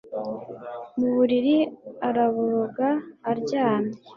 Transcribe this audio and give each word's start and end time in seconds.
Mu 0.97 1.07
buriri 1.15 1.57
araboroga 2.07 2.87
aryamye 3.31 3.97